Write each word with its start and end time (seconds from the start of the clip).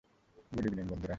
Good 0.55 0.65
evening, 0.65 0.85
বন্ধুরা। 0.87 1.09